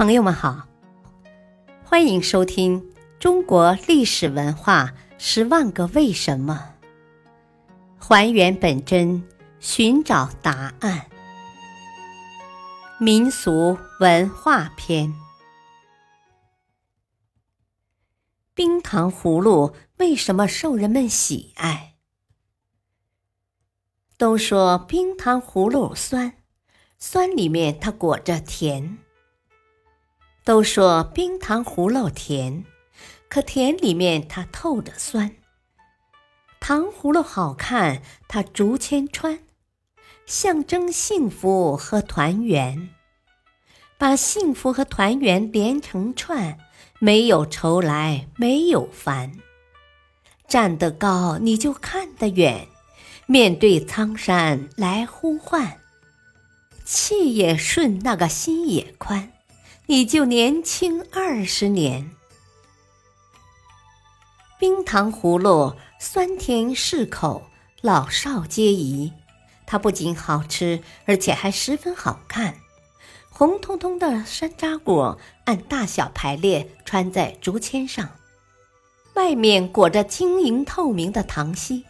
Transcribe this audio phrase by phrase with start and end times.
[0.00, 0.66] 朋友们好，
[1.84, 2.80] 欢迎收听
[3.18, 6.72] 《中国历史文化十万个为什么》，
[8.02, 9.22] 还原本真，
[9.58, 11.04] 寻找答案。
[12.98, 15.12] 民俗文化篇：
[18.54, 21.96] 冰糖葫芦为什么受人们喜爱？
[24.16, 26.32] 都说冰糖葫芦酸，
[26.98, 28.96] 酸里面它裹着甜。
[30.50, 32.64] 都说冰糖葫芦甜，
[33.28, 35.30] 可甜里面它透着酸。
[36.58, 39.38] 糖葫芦好看，它竹签穿，
[40.26, 42.90] 象征幸福和团圆。
[43.96, 46.58] 把幸福和团圆连成串，
[46.98, 49.30] 没有愁来没有烦。
[50.48, 52.66] 站得高你就看得远，
[53.26, 55.78] 面对苍山来呼唤。
[56.84, 59.30] 气也顺，那个心也宽。
[59.90, 62.12] 你就年轻二十年。
[64.56, 67.42] 冰糖葫芦酸甜适口，
[67.80, 69.12] 老少皆宜。
[69.66, 72.54] 它不仅好吃，而且还十分好看。
[73.30, 78.10] 红彤彤的山楂果按大小排列，穿在竹签上，
[79.14, 81.84] 外面裹着晶莹透明的糖稀。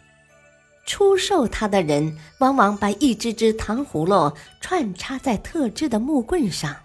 [0.87, 6.75] 出售它的人往往把一只只糖葫芦串插在特制的木棍上。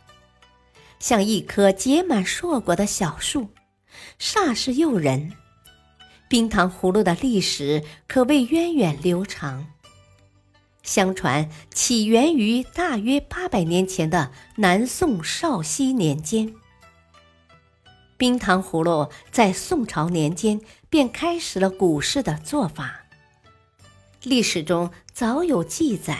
[0.99, 3.49] 像一棵结满硕果的小树，
[4.19, 5.33] 煞是诱人。
[6.29, 9.67] 冰糖葫芦的历史可谓源远流长，
[10.83, 16.53] 相传起源于大约八百年前的南宋绍熙年间。
[18.17, 23.05] 冰糖葫芦在宋朝年间便开始了古式的做法，
[24.23, 26.19] 历史中早有记载。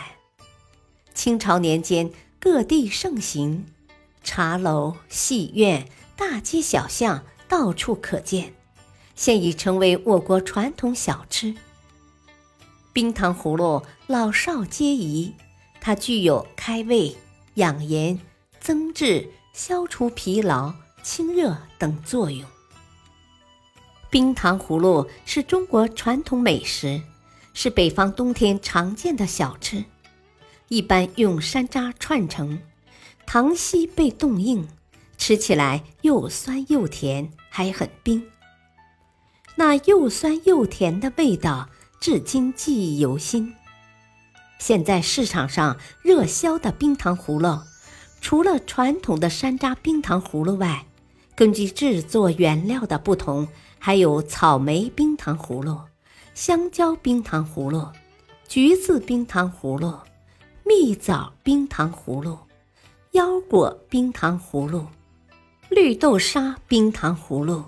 [1.15, 3.65] 清朝年间各地盛行。
[4.27, 8.53] 茶楼、戏院、大街小巷到处可见，
[9.15, 11.55] 现已成为我国传统小吃。
[12.93, 15.33] 冰糖葫芦老少皆宜，
[15.81, 17.17] 它具有开胃、
[17.55, 18.19] 养颜、
[18.61, 22.45] 增智、消除疲劳、清热等作用。
[24.11, 27.01] 冰糖葫芦是中国传统美食，
[27.55, 29.85] 是北方冬天常见的小吃，
[30.69, 32.61] 一般用山楂串成。
[33.27, 34.69] 糖稀被冻硬，
[35.19, 38.25] 吃起来又酸又甜，还很冰。
[39.57, 41.69] 那又酸又甜的味道，
[42.01, 43.55] 至今记忆犹新。
[44.59, 47.63] 现在市场上热销的冰糖葫芦，
[48.21, 50.87] 除了传统的山楂冰糖葫芦外，
[51.35, 53.49] 根据制作原料的不同，
[53.79, 55.81] 还有草莓冰糖葫芦、
[56.35, 57.89] 香蕉冰糖葫芦、
[58.49, 59.99] 橘子冰糖葫芦、
[60.65, 62.39] 蜜枣冰糖葫芦。
[63.17, 64.87] 腰果冰糖葫芦、
[65.71, 67.65] 绿豆沙冰糖葫芦、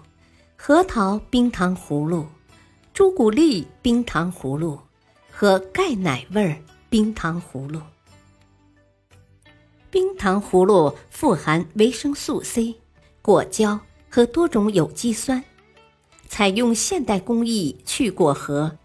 [0.57, 2.27] 核桃冰糖葫芦、
[2.93, 4.79] 朱古力冰糖葫芦
[5.33, 6.55] 和钙奶味儿
[6.91, 7.81] 冰糖葫芦。
[9.91, 12.77] 冰糖葫芦富含维生素 C、
[13.23, 13.81] 果胶
[14.11, 15.43] 和多种有机酸，
[16.29, 18.77] 采用现代工艺去果核，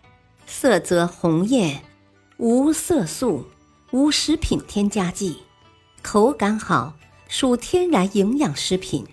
[0.46, 1.84] 色泽红艳，
[2.38, 3.48] 无色素，
[3.92, 5.40] 无食品添加剂。
[6.04, 6.96] 口感好，
[7.30, 9.08] 属天然营养食品。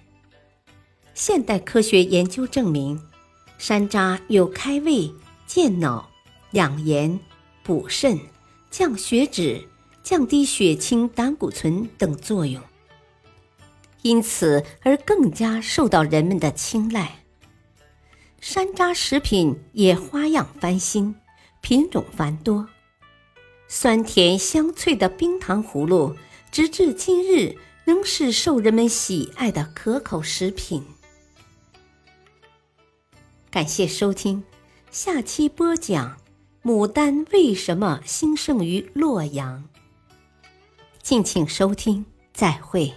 [1.14, 3.00] 现代科学研究证明，
[3.58, 5.10] 山楂有开胃、
[5.46, 6.10] 健脑、
[6.50, 7.18] 养颜、
[7.62, 8.18] 补肾、
[8.70, 9.66] 降血脂、
[10.02, 12.60] 降低血清胆固醇等作用，
[14.02, 17.20] 因此而更加受到人们的青睐。
[18.40, 21.14] 山楂食品也花样翻新，
[21.60, 22.68] 品种繁多，
[23.68, 26.16] 酸甜香脆的冰糖葫芦。
[26.50, 30.84] 直至今日，仍是受人们喜爱的可口食品。
[33.50, 34.42] 感谢收听，
[34.90, 36.20] 下期播讲
[36.62, 39.64] 牡丹为什么兴盛于洛阳。
[41.02, 42.92] 敬请收听，再会。